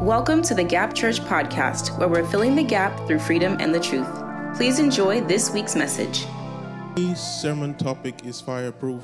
[0.00, 3.78] Welcome to the Gap Church podcast, where we're filling the gap through freedom and the
[3.78, 4.08] truth.
[4.56, 6.24] Please enjoy this week's message.
[6.96, 9.02] Today's sermon topic is fireproof.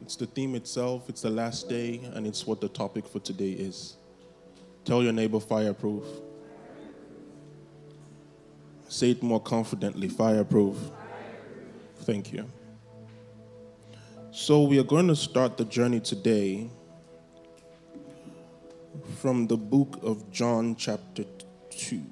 [0.00, 3.50] It's the theme itself, it's the last day, and it's what the topic for today
[3.50, 3.96] is.
[4.84, 6.04] Tell your neighbor fireproof.
[8.88, 10.76] Say it more confidently fireproof.
[12.02, 12.46] Thank you.
[14.30, 16.70] So, we are going to start the journey today
[19.18, 21.24] from the book of John, chapter
[21.70, 22.02] 2.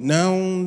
[0.00, 0.57] Now,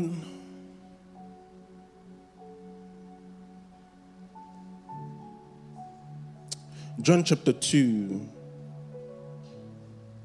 [7.02, 8.30] John chapter 2,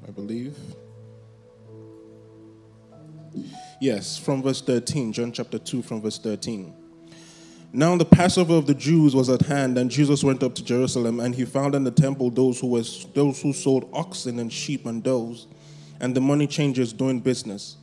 [0.07, 0.55] I believe.
[3.81, 6.75] Yes, from verse 13, John chapter 2, from verse 13.
[7.73, 11.19] Now the Passover of the Jews was at hand, and Jesus went up to Jerusalem,
[11.19, 14.85] and he found in the temple those who, was, those who sold oxen and sheep
[14.85, 15.47] and doves,
[15.99, 17.77] and the money changers doing business.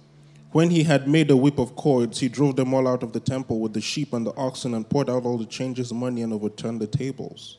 [0.52, 3.18] When he had made a whip of cords, he drove them all out of the
[3.18, 6.32] temple with the sheep and the oxen, and poured out all the changers' money and
[6.32, 7.58] overturned the tables.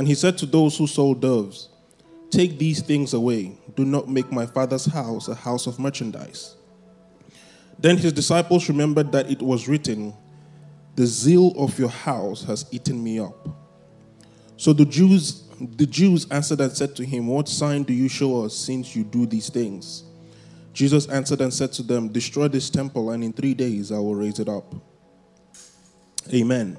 [0.00, 1.68] And he said to those who sold doves,
[2.30, 3.58] Take these things away.
[3.76, 6.56] Do not make my father's house a house of merchandise.
[7.78, 10.14] Then his disciples remembered that it was written,
[10.96, 13.46] The zeal of your house has eaten me up.
[14.56, 18.42] So the Jews, the Jews answered and said to him, What sign do you show
[18.42, 20.04] us since you do these things?
[20.72, 24.14] Jesus answered and said to them, Destroy this temple, and in three days I will
[24.14, 24.74] raise it up.
[26.32, 26.78] Amen.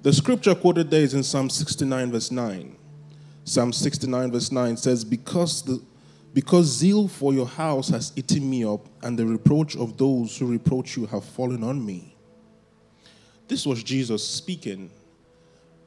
[0.00, 2.76] The scripture quoted there is in Psalm 69, verse 9.
[3.44, 5.82] Psalm 69, verse 9 says, Because, the,
[6.32, 10.46] because zeal for your house has eaten me up, and the reproach of those who
[10.46, 12.14] reproach you have fallen on me.
[13.48, 14.90] This was Jesus speaking.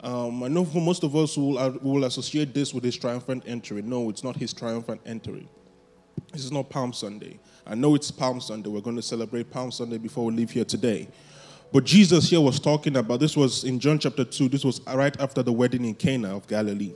[0.01, 3.81] Um, I know for most of us will, will associate this with his triumphant entry.
[3.81, 5.47] No, it's not his triumphant entry.
[6.33, 7.39] This is not Palm Sunday.
[7.65, 8.69] I know it's Palm Sunday.
[8.69, 11.07] We're going to celebrate Palm Sunday before we leave here today.
[11.71, 15.17] But Jesus here was talking about this was in John chapter 2, this was right
[15.21, 16.93] after the wedding in Cana of Galilee.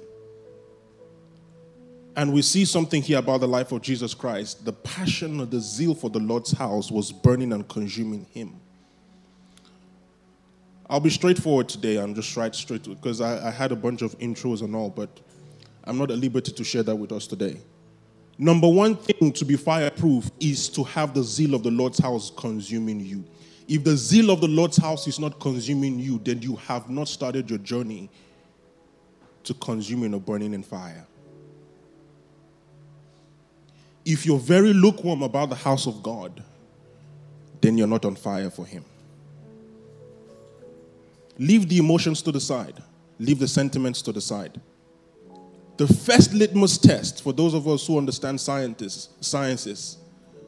[2.17, 4.63] And we see something here about the life of Jesus Christ.
[4.63, 8.53] The passion or the zeal for the Lord's house was burning and consuming him.
[10.89, 14.17] I'll be straightforward today and just right straight because I, I had a bunch of
[14.19, 15.09] intros and all, but
[15.83, 17.57] I'm not at liberty to share that with us today.
[18.37, 22.31] Number one thing to be fireproof is to have the zeal of the Lord's house
[22.35, 23.23] consuming you.
[23.67, 27.07] If the zeal of the Lord's house is not consuming you, then you have not
[27.07, 28.09] started your journey
[29.43, 31.05] to consuming or burning in fire.
[34.03, 36.43] If you're very lukewarm about the house of God,
[37.61, 38.85] then you're not on fire for Him.
[41.39, 42.81] Leave the emotions to the side,
[43.19, 44.61] leave the sentiments to the side.
[45.77, 49.97] The first litmus test for those of us who understand scientists, sciences,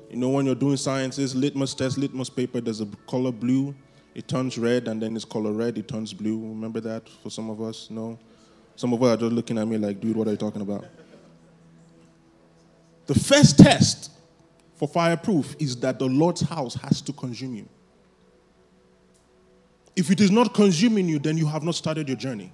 [0.10, 3.76] you know, when you're doing sciences, litmus test, litmus paper, there's a color blue,
[4.16, 6.40] it turns red, and then it's color red, it turns blue.
[6.40, 7.90] Remember that for some of us?
[7.90, 8.18] No?
[8.76, 10.86] Some of us are just looking at me like, dude, what are you talking about?
[13.08, 14.12] The first test
[14.76, 17.68] for fireproof is that the Lord's house has to consume you.
[19.96, 22.52] If it is not consuming you, then you have not started your journey.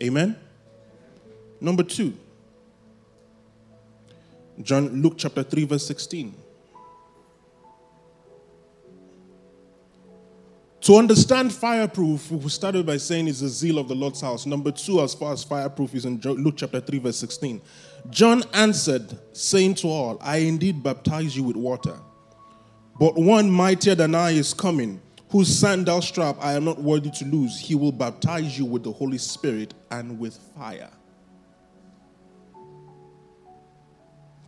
[0.00, 0.36] Amen?
[1.60, 2.16] Number two,
[4.62, 6.34] John Luke chapter 3 verse 16.
[10.82, 14.46] To understand fireproof, we started by saying it's the zeal of the Lord's house.
[14.46, 17.60] Number two, as far as fireproof, is in Luke chapter 3, verse 16.
[18.08, 21.98] John answered, saying to all, I indeed baptize you with water,
[22.98, 27.24] but one mightier than I is coming, whose sandal strap I am not worthy to
[27.26, 27.58] lose.
[27.60, 30.90] He will baptize you with the Holy Spirit and with fire.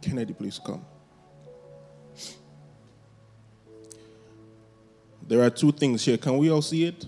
[0.03, 0.85] Kennedy, please come.
[5.27, 6.19] There are two things here.
[6.19, 7.07] Can we all see it?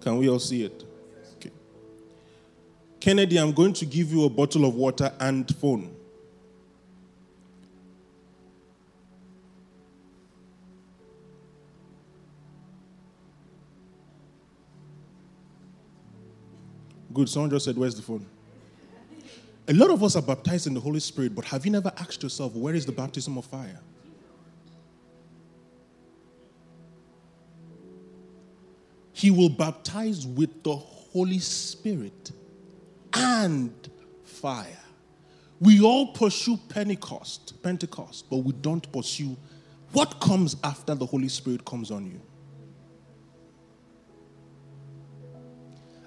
[0.00, 0.84] Can we all see it?
[1.36, 1.50] Okay.
[2.98, 5.94] Kennedy, I'm going to give you a bottle of water and phone.
[17.14, 17.28] Good.
[17.28, 18.26] Someone just said, Where's the phone?
[19.70, 22.24] A lot of us are baptized in the Holy Spirit, but have you never asked
[22.24, 23.78] yourself, Where is the baptism of fire?
[29.12, 32.32] He will baptize with the Holy Spirit
[33.12, 33.72] and
[34.24, 34.66] fire.
[35.60, 39.36] We all pursue Pentecost, Pentecost, but we don't pursue
[39.92, 42.20] what comes after the Holy Spirit comes on you.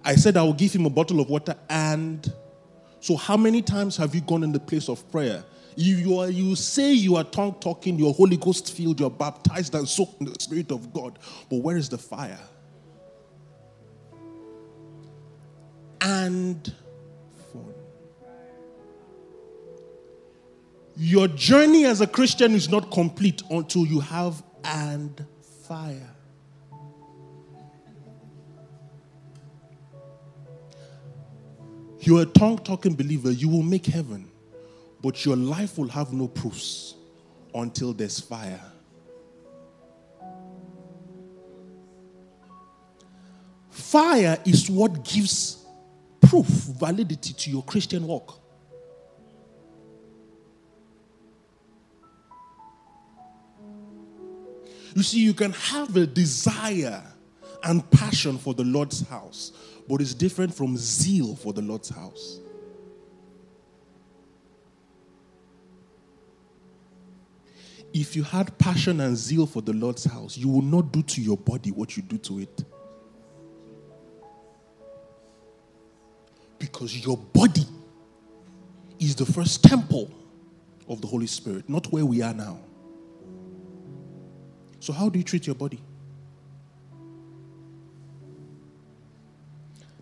[0.04, 2.30] I said I will give him a bottle of water and
[3.04, 5.44] so how many times have you gone in the place of prayer?
[5.76, 9.76] You, you, are, you say you are tongue talking, you're Holy Ghost filled, you're baptized
[9.76, 11.20] and soaked in the Spirit of God,
[11.50, 12.40] but where is the fire?
[16.00, 16.74] And
[17.52, 17.74] phone.
[20.96, 25.26] Your journey as a Christian is not complete until you have and
[25.68, 26.16] fire.
[32.06, 34.30] You're a tongue talking believer, you will make heaven,
[35.02, 36.96] but your life will have no proofs
[37.56, 38.62] until there's fire.
[43.70, 45.66] Fire is what gives
[46.20, 48.38] proof, validity to your Christian walk.
[54.94, 57.02] You see, you can have a desire
[57.64, 59.54] and passion for the Lord's house,
[59.88, 62.40] but it's different from zeal for the Lord's house.
[67.94, 71.22] If you had passion and zeal for the Lord's house, you will not do to
[71.22, 72.64] your body what you do to it.
[76.58, 77.68] Because your body
[79.00, 80.10] is the first temple
[80.88, 82.60] of the Holy Spirit, not where we are now.
[84.80, 85.80] So, how do you treat your body?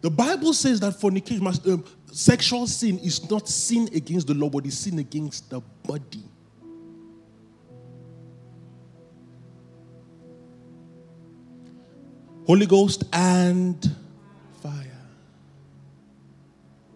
[0.01, 4.65] The Bible says that fornication, um, sexual sin is not sin against the law, but
[4.65, 6.23] it's sin against the body.
[12.47, 13.95] Holy Ghost and
[14.61, 14.97] fire.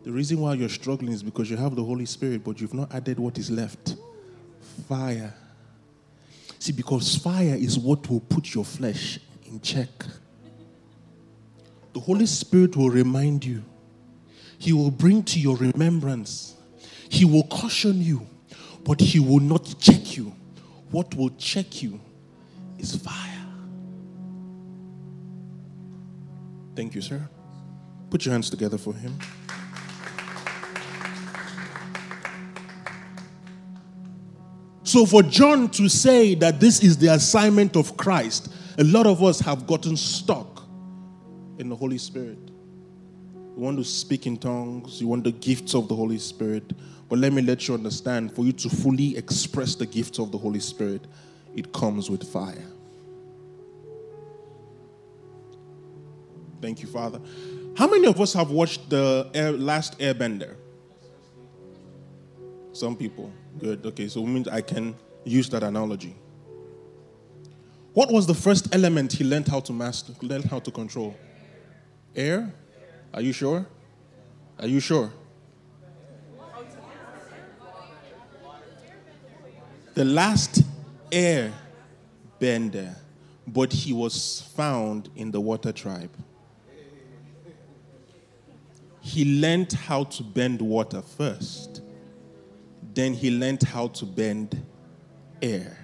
[0.03, 2.93] The reason why you're struggling is because you have the Holy Spirit, but you've not
[2.93, 3.95] added what is left
[4.89, 5.33] fire.
[6.59, 9.89] See, because fire is what will put your flesh in check.
[11.95, 13.63] The Holy Spirit will remind you,
[14.57, 16.55] He will bring to your remembrance,
[17.07, 18.27] He will caution you,
[18.83, 20.33] but He will not check you.
[20.91, 22.01] What will check you
[22.77, 23.47] is fire.
[26.75, 27.29] Thank you, sir.
[28.09, 29.17] Put your hands together for Him.
[34.83, 39.23] So, for John to say that this is the assignment of Christ, a lot of
[39.23, 40.54] us have gotten stuck
[41.57, 42.37] in the Holy Spirit.
[43.55, 46.73] You want to speak in tongues, you want the gifts of the Holy Spirit.
[47.07, 50.37] But let me let you understand for you to fully express the gifts of the
[50.37, 51.05] Holy Spirit,
[51.55, 52.65] it comes with fire.
[56.61, 57.21] Thank you, Father.
[57.77, 60.55] How many of us have watched the air, last Airbender?
[62.73, 63.31] Some people.
[63.59, 63.85] Good.
[63.85, 66.15] Okay, so it means I can use that analogy.
[67.93, 71.15] What was the first element he learned how to master, learned how to control?
[72.15, 72.53] Air?
[73.13, 73.65] Are you sure?
[74.59, 75.11] Are you sure?
[79.95, 80.63] The last
[81.11, 81.53] air
[82.39, 82.95] bender,
[83.47, 86.11] but he was found in the water tribe.
[89.01, 91.81] He learned how to bend water first.
[92.93, 94.65] Then he learned how to bend
[95.41, 95.77] air.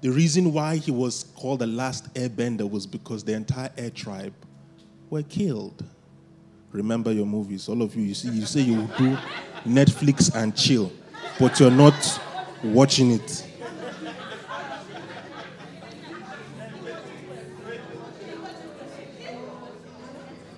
[0.00, 4.34] The reason why he was called the last airbender was because the entire air tribe
[5.10, 5.84] were killed.
[6.72, 7.68] Remember your movies.
[7.68, 9.16] All of you, you see, you say you do
[9.66, 10.92] Netflix and chill,
[11.38, 12.20] but you're not
[12.62, 13.44] watching it.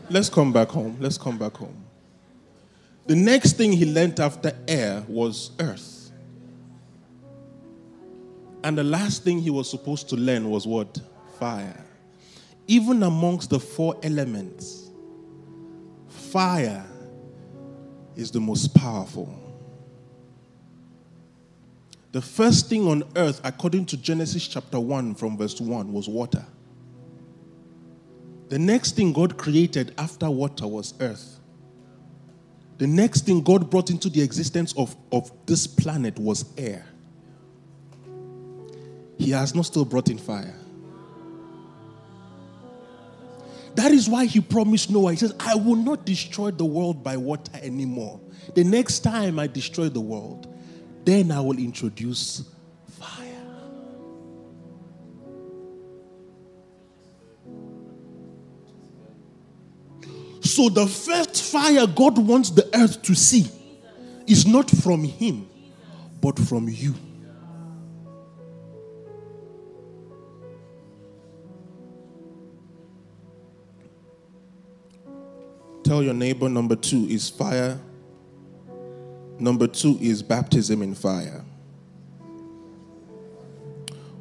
[0.08, 0.96] Let's come back home.
[0.98, 1.84] Let's come back home.
[3.06, 6.10] The next thing he learned after air was earth.
[8.64, 11.00] And the last thing he was supposed to learn was what?
[11.38, 11.84] Fire
[12.70, 14.90] even amongst the four elements,
[16.06, 16.86] fire
[18.14, 19.36] is the most powerful.
[22.12, 26.46] The first thing on earth, according to Genesis chapter 1 from verse 1, was water.
[28.50, 31.40] The next thing God created after water was earth.
[32.78, 36.86] The next thing God brought into the existence of, of this planet was air.
[39.18, 40.54] He has not still brought in fire.
[43.74, 45.12] That is why he promised Noah.
[45.12, 48.20] He says, I will not destroy the world by water anymore.
[48.54, 50.52] The next time I destroy the world,
[51.04, 52.44] then I will introduce
[52.98, 53.26] fire.
[60.42, 63.46] So the first fire God wants the earth to see
[64.26, 65.48] is not from Him,
[66.20, 66.94] but from you.
[75.90, 77.76] Tell your neighbor number two is fire.
[79.40, 81.44] Number two is baptism in fire.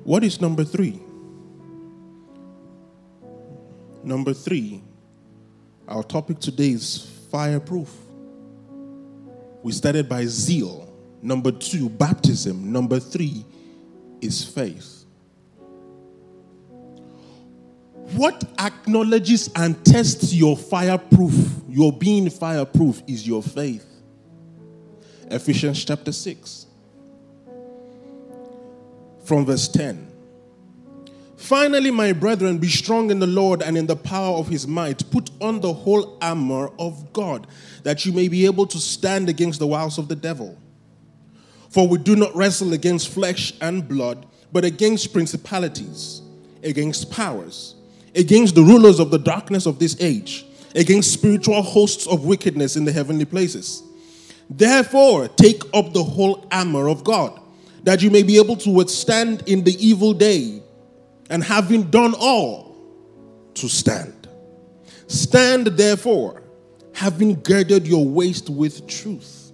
[0.04, 1.00] What is number three?
[4.04, 4.82] Number three,
[5.88, 7.96] our topic today is fireproof.
[9.62, 10.92] We started by zeal.
[11.22, 12.72] Number two, baptism.
[12.72, 13.46] Number three
[14.22, 14.99] is faith.
[18.20, 21.34] What acknowledges and tests your fireproof,
[21.70, 23.86] your being fireproof, is your faith.
[25.32, 26.66] Ephesians chapter 6,
[29.24, 30.06] from verse 10.
[31.38, 35.10] Finally, my brethren, be strong in the Lord and in the power of his might.
[35.12, 37.48] Put on the whole armor of God,
[37.84, 40.58] that you may be able to stand against the wiles of the devil.
[41.70, 46.22] For we do not wrestle against flesh and blood, but against principalities,
[46.64, 47.76] against powers,
[48.16, 52.86] against the rulers of the darkness of this age, against spiritual hosts of wickedness in
[52.86, 53.84] the heavenly places.
[54.50, 57.40] Therefore, take up the whole armor of God,
[57.84, 60.62] that you may be able to withstand in the evil day
[61.30, 62.76] and having done all
[63.54, 64.28] to stand.
[65.08, 66.42] Stand therefore,
[66.94, 69.52] having girded your waist with truth,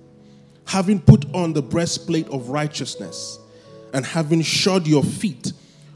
[0.65, 3.39] having put on the breastplate of righteousness,
[3.93, 5.53] and having shod your feet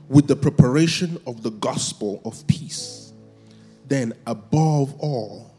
[0.10, 3.14] with the preparation of the gospel of peace.
[3.88, 5.54] Then, above all,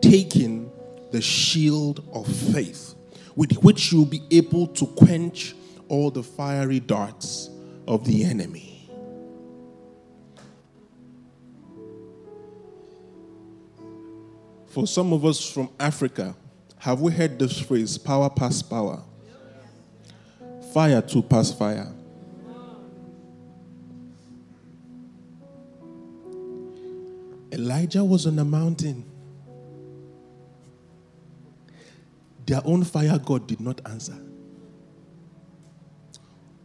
[0.00, 0.70] taking
[1.12, 2.94] the shield of faith,
[3.36, 5.54] with which you'll be able to quench
[5.88, 7.50] all the fiery darts
[7.86, 8.88] of the enemy.
[14.68, 16.34] For some of us from Africa,
[16.78, 19.02] have we heard this phrase, power past power?
[20.74, 21.90] Fire to pass fire.
[27.56, 29.02] Elijah was on a mountain.
[32.44, 34.16] Their own fire God did not answer.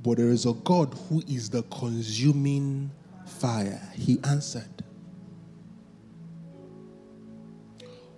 [0.04, 2.92] But there is a God who is the consuming
[3.26, 3.82] fire.
[3.94, 4.84] He answered.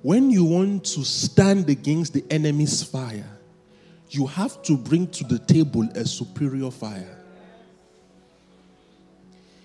[0.02, 3.38] When you want to stand against the enemy's fire,
[4.10, 7.23] you have to bring to the table a superior fire.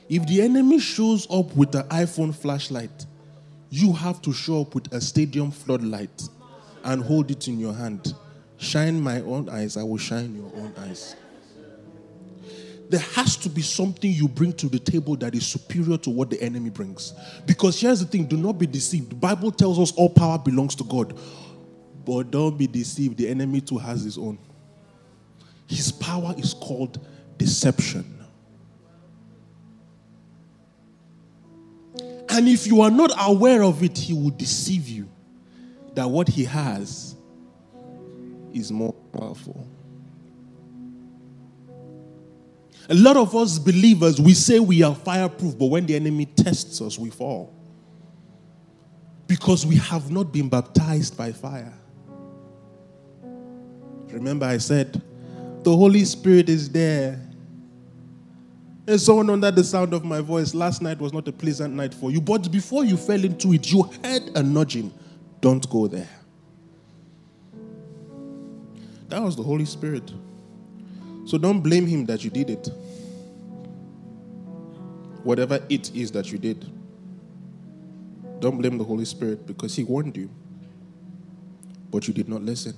[0.09, 3.07] If the enemy shows up with an iPhone flashlight,
[3.71, 6.23] you have to show up with a stadium floodlight
[6.85, 8.15] and hold it in your hand.
[8.57, 11.15] Shine my own eyes, I will shine your own eyes
[12.89, 16.31] there has to be something you bring to the table that is superior to what
[16.31, 17.13] the enemy brings.
[17.47, 19.11] Because here's the thing do not be deceived.
[19.11, 21.19] The Bible tells us all power belongs to God.
[22.05, 23.19] But don't be deceived.
[23.19, 24.39] The enemy too has his own.
[25.67, 28.18] His power is called deception.
[32.39, 35.09] And if you are not aware of it, he will deceive you
[35.95, 37.17] that what he has
[38.55, 39.67] is more powerful.
[42.89, 46.81] A lot of us believers, we say we are fireproof, but when the enemy tests
[46.81, 47.53] us, we fall.
[49.27, 51.75] Because we have not been baptized by fire.
[54.11, 55.03] Remember, I said,
[55.65, 57.21] the Holy Spirit is there.
[58.89, 60.55] There's someone under the sound of my voice.
[60.55, 63.71] Last night was not a pleasant night for you, but before you fell into it,
[63.71, 64.91] you heard a nudging.
[65.43, 66.09] Don't go there.
[69.09, 70.11] That was the Holy Spirit.
[71.27, 72.71] So don't blame him that you did it.
[75.23, 76.65] Whatever it is that you did,
[78.41, 80.31] don't blame the Holy Spirit because he warned you,
[81.91, 82.73] but you did not listen.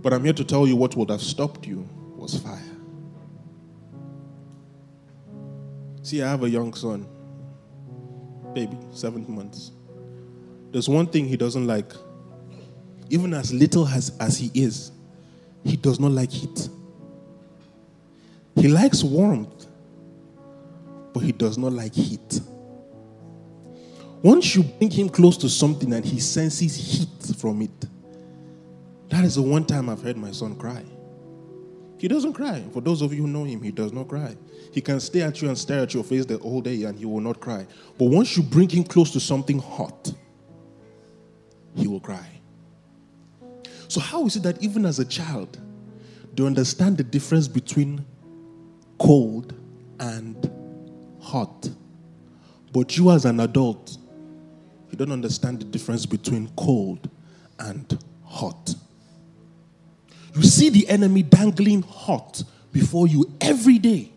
[0.00, 2.69] But I'm here to tell you what would have stopped you was fire.
[6.10, 7.06] See, I have a young son,
[8.52, 9.70] baby, seven months.
[10.72, 11.92] There's one thing he doesn't like.
[13.10, 14.90] Even as little as, as he is,
[15.62, 16.68] he does not like heat.
[18.56, 19.66] He likes warmth,
[21.12, 22.40] but he does not like heat.
[24.20, 27.86] Once you bring him close to something and he senses heat from it,
[29.10, 30.82] that is the one time I've heard my son cry.
[32.00, 32.64] He doesn't cry.
[32.72, 34.36] For those of you who know him, he does not cry.
[34.72, 37.04] He can stare at you and stare at your face the whole day and he
[37.04, 37.66] will not cry.
[37.98, 40.12] But once you bring him close to something hot,
[41.74, 42.26] he will cry.
[43.88, 45.58] So, how is it that even as a child,
[46.36, 48.04] you understand the difference between
[48.98, 49.52] cold
[49.98, 50.50] and
[51.20, 51.68] hot.
[52.72, 53.98] But you, as an adult,
[54.90, 57.08] You don't understand the difference between cold
[57.60, 58.74] and hot.
[60.34, 64.10] You see the enemy dangling hot before you every day.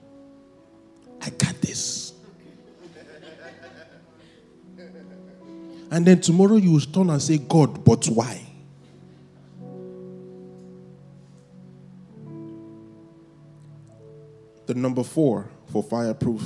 [1.22, 2.14] I got this.
[5.90, 8.42] And then tomorrow you will turn and say, God, but why?
[14.66, 16.42] The number four for fireproof.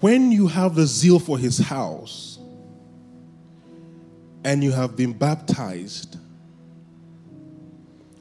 [0.00, 2.33] When you have the zeal for his house
[4.44, 6.18] and you have been baptized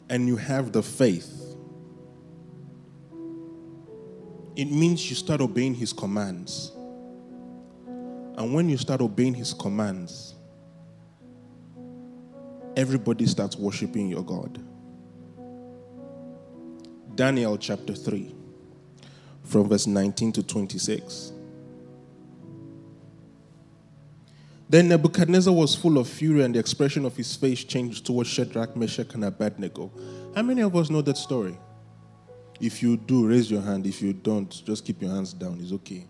[0.10, 1.58] and you have the faith,
[4.56, 6.72] it means you start obeying his commands.
[8.38, 10.36] And when you start obeying his commands,
[12.78, 14.60] everybody starts worshiping your God.
[17.16, 18.34] Daniel chapter 3,
[19.44, 21.33] from verse 19 to 26.
[24.74, 28.76] Then Nebuchadnezzar was full of fury, and the expression of his face changed towards Shadrach,
[28.76, 29.92] Meshach, and Abednego.
[30.36, 31.56] How many of us know that story?
[32.60, 33.86] If you do, raise your hand.
[33.86, 35.60] If you don't, just keep your hands down.
[35.62, 36.08] It's okay.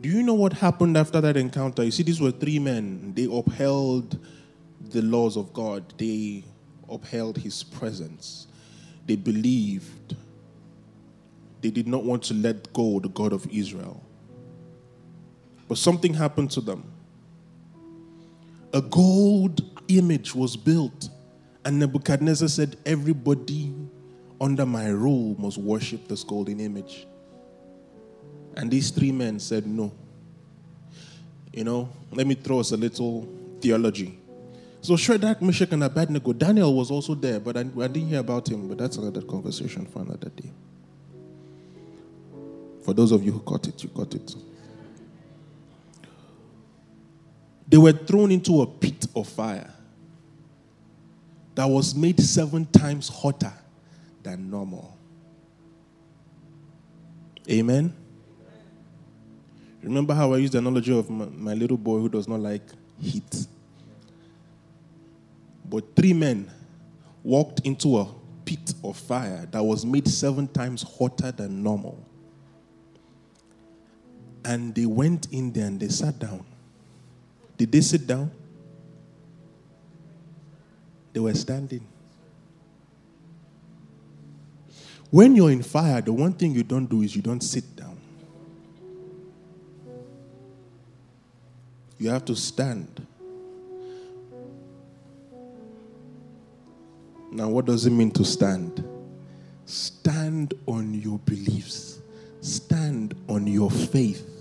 [0.00, 1.82] Do you know what happened after that encounter?
[1.82, 3.12] You see, these were three men.
[3.12, 4.16] They upheld
[4.90, 6.44] the laws of God, they
[6.88, 8.46] upheld his presence.
[9.04, 10.14] They believed.
[11.60, 14.05] They did not want to let go the God of Israel.
[15.68, 16.84] But something happened to them.
[18.72, 21.08] A gold image was built,
[21.64, 23.74] and Nebuchadnezzar said, Everybody
[24.40, 27.06] under my rule must worship this golden image.
[28.56, 29.92] And these three men said, No.
[31.52, 33.26] You know, let me throw us a little
[33.60, 34.18] theology.
[34.82, 38.48] So Shadrach, Meshach, and Abednego, Daniel was also there, but I, I didn't hear about
[38.48, 40.50] him, but that's another conversation for another day.
[42.82, 44.34] For those of you who caught it, you caught it.
[47.68, 49.72] They were thrown into a pit of fire
[51.54, 53.52] that was made seven times hotter
[54.22, 54.96] than normal.
[57.50, 57.92] Amen.
[59.82, 62.62] Remember how I used the analogy of my, my, little boy who does not like
[63.00, 63.46] heat?
[65.64, 66.50] But three men
[67.22, 68.08] walked into a
[68.44, 72.04] pit of fire that was made seven times hotter than normal.
[74.44, 76.44] And they went in there and they sat down.
[77.56, 78.30] Did they sit down?
[81.12, 81.86] They were standing.
[85.10, 87.96] When you're in fire, the one thing you don't do is you don't sit down.
[91.98, 93.06] You have to stand.
[97.30, 98.84] Now, what does it mean to stand?
[99.64, 102.00] Stand on your beliefs,
[102.40, 104.35] stand on your faith.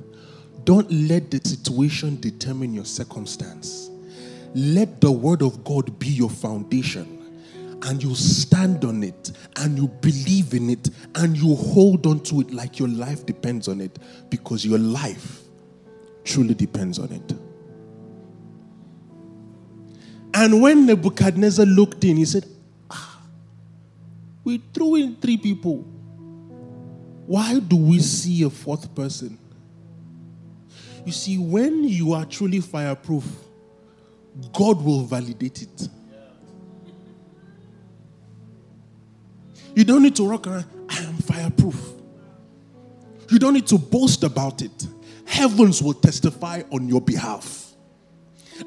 [0.66, 3.92] Don't let the situation determine your circumstance.
[4.56, 7.12] Let the word of God be your foundation.
[7.84, 12.42] And you stand on it and you believe in it and you hold on to
[12.42, 14.00] it like your life depends on it
[14.32, 15.42] because your life
[16.24, 17.34] truly depends on it.
[20.34, 22.46] And when Nebuchadnezzar looked in, he said,
[22.90, 23.22] ah,
[24.44, 25.86] We threw in three people.
[27.28, 29.38] Why do we see a fourth person?
[31.06, 33.26] You see, when you are truly fireproof,
[34.54, 35.90] God will validate it.
[39.76, 41.80] You don't need to rock around, I am fireproof.
[43.30, 44.88] You don't need to boast about it.
[45.26, 47.74] Heavens will testify on your behalf.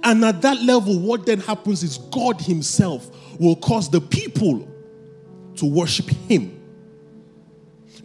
[0.03, 4.68] And at that level, what then happens is God Himself will cause the people
[5.57, 6.58] to worship Him.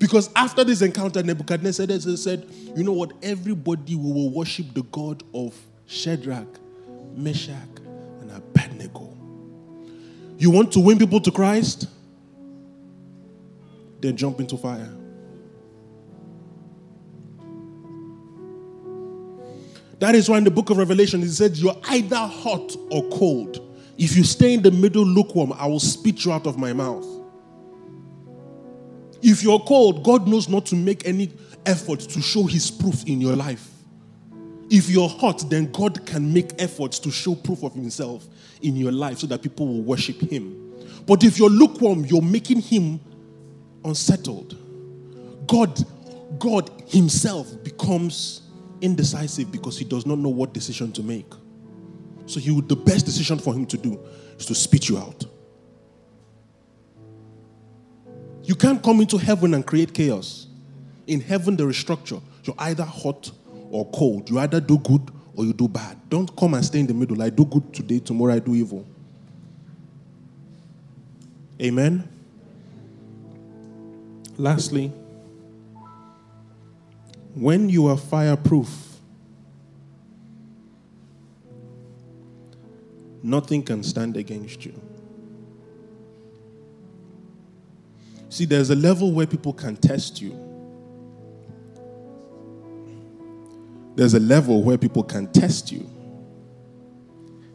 [0.04, 1.88] Because after this encounter, Nebuchadnezzar
[2.18, 3.14] said, You know what?
[3.24, 6.60] Everybody will worship the God of Shadrach,
[7.16, 7.56] Meshach,
[8.20, 9.18] and Abednego.
[10.38, 11.88] You want to win people to Christ?
[14.02, 14.94] Then jump into fire.
[20.00, 23.74] That is why in the book of Revelation it says, You're either hot or cold.
[23.98, 27.23] If you stay in the middle lukewarm, I will spit you out of my mouth.
[29.24, 31.32] If you're cold, God knows not to make any
[31.66, 33.70] effort to show his proof in your life.
[34.70, 38.28] If you're hot, then God can make efforts to show proof of himself
[38.62, 40.74] in your life so that people will worship him.
[41.06, 43.00] But if you're lukewarm, you're making him
[43.86, 44.58] unsettled.
[45.48, 45.80] God,
[46.38, 48.42] God himself becomes
[48.82, 51.32] indecisive because he does not know what decision to make.
[52.26, 54.00] So he would, the best decision for him to do
[54.38, 55.26] is to spit you out.
[58.44, 60.48] You can't come into heaven and create chaos.
[61.08, 62.20] In heaven, there is structure.
[62.44, 63.32] You're either hot
[63.72, 64.30] or cold.
[64.30, 65.98] You either do good or you do bad.
[66.10, 67.22] Don't come and stay in the middle.
[67.22, 68.86] I do good today, tomorrow I do evil.
[71.62, 72.08] Amen.
[74.38, 74.92] Lastly,
[77.36, 78.98] when you are fireproof,
[83.22, 84.74] nothing can stand against you.
[88.34, 90.36] See, there's a level where people can test you.
[93.94, 95.88] There's a level where people can test you.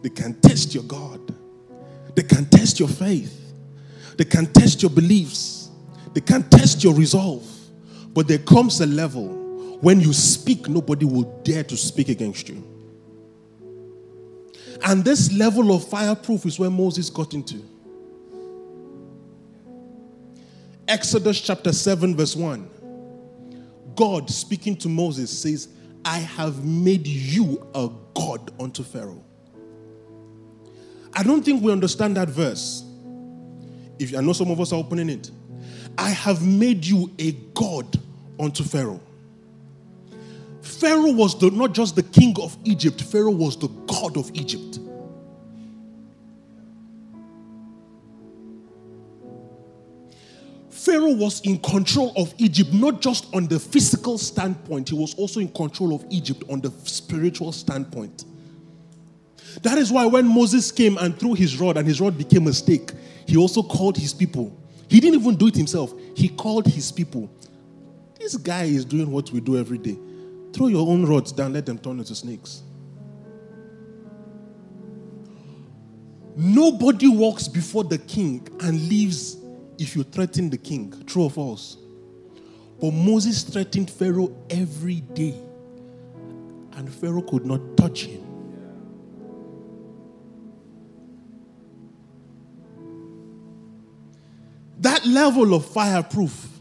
[0.02, 1.34] They can test your God.
[2.14, 3.52] They can test your faith.
[4.18, 5.68] They can test your beliefs.
[6.14, 7.44] They can test your resolve.
[8.14, 12.62] But there comes a level when you speak, nobody will dare to speak against you.
[14.86, 17.64] And this level of fireproof is where Moses got into.
[20.88, 22.70] Exodus chapter 7, verse 1.
[23.94, 25.68] God speaking to Moses says,
[26.02, 29.22] I have made you a God unto Pharaoh.
[31.12, 32.84] I don't think we understand that verse.
[33.98, 35.30] If I know some of us are opening it.
[35.98, 38.00] I have made you a God
[38.40, 39.00] unto Pharaoh.
[40.62, 44.78] Pharaoh was the, not just the king of Egypt, Pharaoh was the God of Egypt.
[50.88, 55.38] Pharaoh was in control of Egypt, not just on the physical standpoint, he was also
[55.38, 58.24] in control of Egypt on the spiritual standpoint.
[59.62, 62.54] That is why when Moses came and threw his rod and his rod became a
[62.54, 62.92] stake,
[63.26, 64.58] he also called his people.
[64.88, 67.30] He didn't even do it himself, he called his people.
[68.18, 69.98] This guy is doing what we do every day.
[70.54, 72.62] Throw your own rods down, let them turn into snakes.
[76.34, 79.36] Nobody walks before the king and leaves
[79.78, 81.02] if you threaten the king.
[81.06, 81.78] True or false?
[82.80, 85.34] But Moses threatened Pharaoh every day,
[86.72, 88.24] and Pharaoh could not touch him.
[94.80, 96.60] That level of fireproof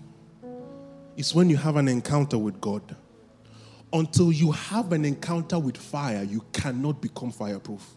[1.16, 2.96] is when you have an encounter with God.
[3.94, 7.96] Until you have an encounter with fire, you cannot become fireproof.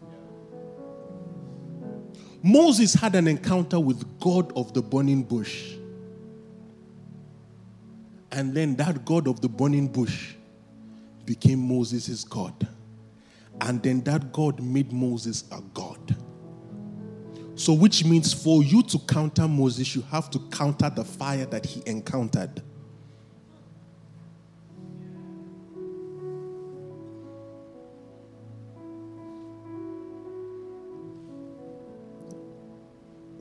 [2.43, 5.75] Moses had an encounter with God of the burning bush.
[8.33, 10.35] And then that God of the burning bush
[11.27, 12.67] became Moses' God.
[13.61, 16.17] And then that God made Moses a God.
[17.57, 21.67] So, which means for you to counter Moses, you have to counter the fire that
[21.67, 22.63] he encountered.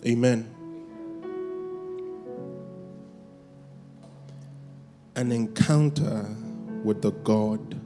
[0.10, 0.56] Amen.
[5.15, 6.26] An encounter
[6.84, 7.80] with the God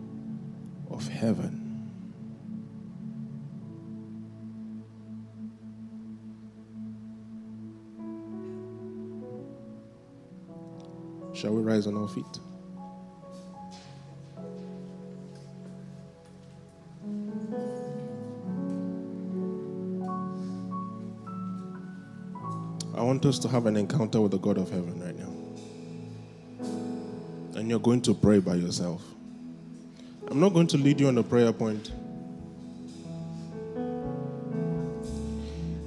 [0.90, 1.60] of heaven.
[11.34, 12.24] Shall we rise on our feet?
[23.24, 25.30] Want us to have an encounter with the God of heaven right now.
[27.58, 29.02] And you're going to pray by yourself.
[30.28, 31.94] I'm not going to lead you on a prayer point.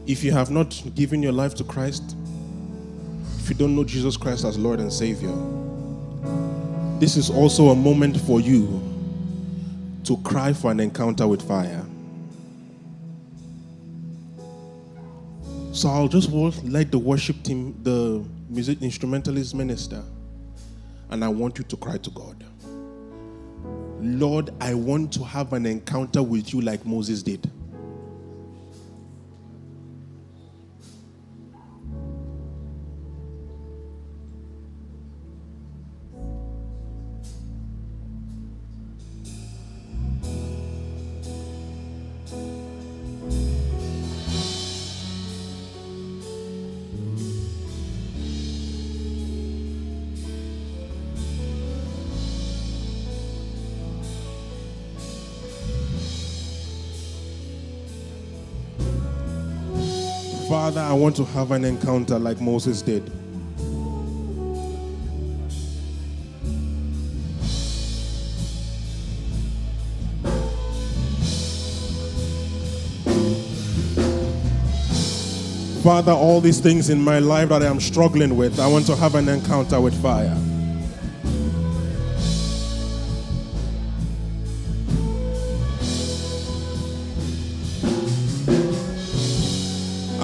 [0.06, 2.16] If you have not given your life to Christ,
[3.38, 5.34] if you don't know Jesus Christ as Lord and Savior,
[6.98, 8.80] this is also a moment for you
[10.04, 11.84] to cry for an encounter with fire.
[15.76, 20.02] So I'll just let the worship team, the music instrumentalist minister,
[21.10, 22.42] and I want you to cry to God.
[24.00, 27.45] Lord, I want to have an encounter with you like Moses did.
[60.56, 63.12] Father, I want to have an encounter like Moses did.
[75.82, 78.96] Father, all these things in my life that I am struggling with, I want to
[78.96, 80.45] have an encounter with fire.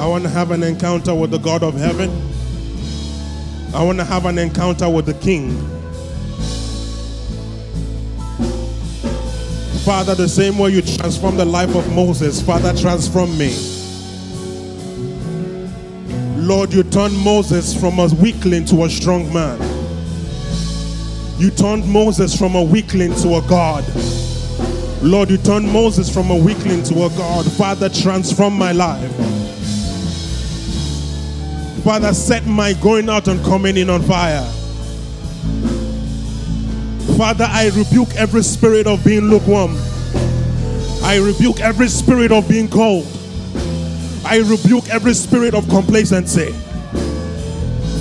[0.03, 2.11] I want to have an encounter with the God of heaven.
[3.73, 5.57] I want to have an encounter with the King.
[9.85, 13.55] Father, the same way you transformed the life of Moses, Father, transform me.
[16.37, 19.61] Lord, you turned Moses from a weakling to a strong man.
[21.39, 23.85] You turned Moses from a weakling to a God.
[25.01, 27.47] Lord, you turned Moses from a weakling to a God.
[27.53, 29.42] Father, transform my life.
[31.85, 34.45] Father, set my going out and coming in on fire.
[37.17, 39.77] Father, I rebuke every spirit of being lukewarm.
[41.03, 43.05] I rebuke every spirit of being cold.
[44.25, 46.53] I rebuke every spirit of complacency.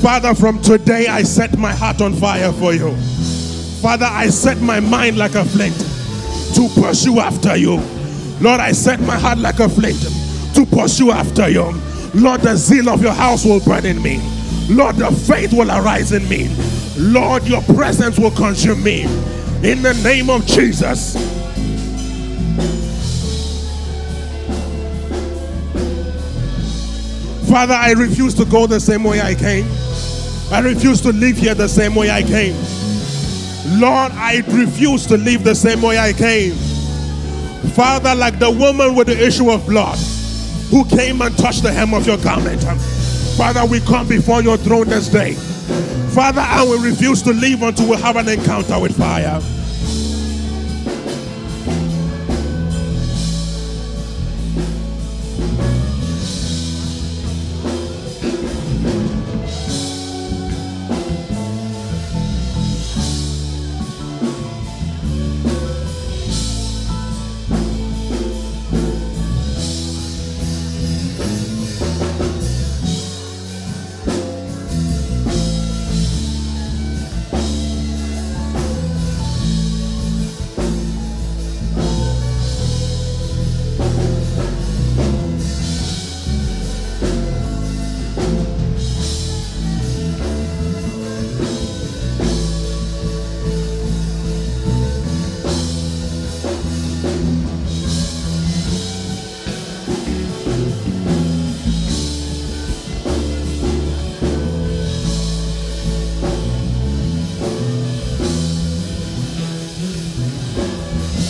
[0.03, 2.95] Father, from today I set my heart on fire for you.
[3.81, 5.75] Father, I set my mind like a flint
[6.55, 7.81] to pursue after you.
[8.39, 9.99] Lord, I set my heart like a flint
[10.53, 11.90] to pursue after you.
[12.13, 14.19] Lord, the zeal of your house will burn in me.
[14.69, 16.53] Lord, the faith will arise in me.
[16.97, 19.03] Lord, your presence will consume me.
[19.63, 21.13] In the name of Jesus.
[27.49, 29.65] Father, I refuse to go the same way I came.
[30.51, 32.55] I refuse to live here the same way I came.
[33.79, 36.55] Lord, I refuse to live the same way I came.
[37.71, 39.97] Father, like the woman with the issue of blood
[40.71, 42.63] who came and touched the hem of your garment.
[43.37, 45.33] Father, we come before your throne this day.
[46.15, 49.39] Father, I will refuse to leave until we have an encounter with fire.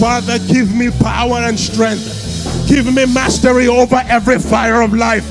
[0.01, 2.67] Father, give me power and strength.
[2.67, 5.23] Give me mastery over every fire of life,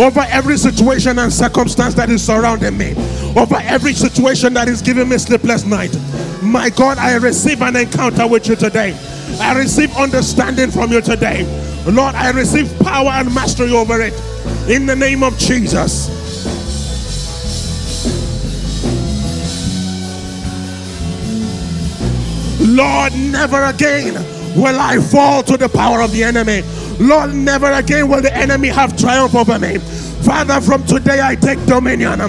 [0.00, 2.94] over every situation and circumstance that is surrounding me,
[3.38, 5.94] over every situation that is giving me sleepless night.
[6.42, 8.96] My God, I receive an encounter with you today.
[9.38, 11.44] I receive understanding from you today.
[11.84, 14.14] Lord, I receive power and mastery over it.
[14.66, 16.15] In the name of Jesus.
[22.76, 24.12] Lord, never again
[24.54, 26.62] will I fall to the power of the enemy.
[27.00, 29.78] Lord, never again will the enemy have triumph over me.
[29.78, 32.20] Father, from today I take dominion.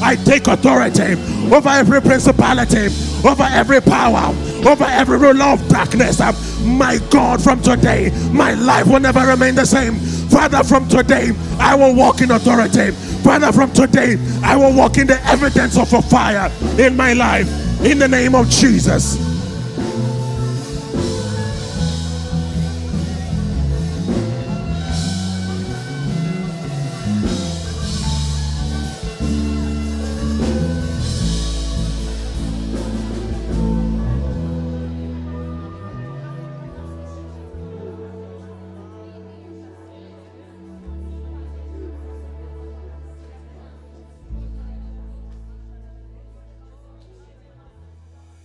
[0.00, 1.14] I take authority
[1.52, 2.86] over every principality,
[3.26, 4.32] over every power,
[4.64, 6.20] over every rule of darkness.
[6.62, 9.96] My God, from today, my life will never remain the same.
[10.30, 12.92] Father, from today, I will walk in authority.
[13.24, 17.48] Father, from today, I will walk in the evidence of a fire in my life.
[17.84, 19.35] In the name of Jesus.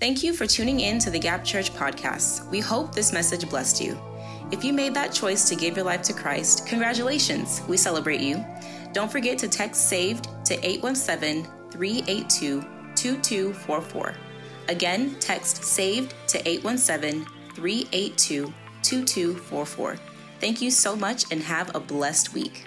[0.02, 2.50] Thank you for tuning in to the Gap Church podcast.
[2.50, 4.02] We hope this message blessed you.
[4.50, 7.62] If you made that choice to give your life to Christ, congratulations.
[7.68, 8.44] We celebrate you.
[8.94, 12.62] Don't forget to text SAVED to 817 382
[12.96, 14.16] 2244.
[14.70, 20.00] Again, text SAVED to 817 382 2244.
[20.40, 22.66] Thank you so much and have a blessed week.